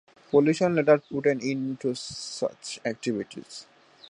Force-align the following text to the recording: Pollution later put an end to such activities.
Pollution 0.31 0.73
later 0.73 0.97
put 0.97 1.27
an 1.27 1.41
end 1.43 1.79
to 1.79 1.93
such 1.93 2.79
activities. 2.83 3.67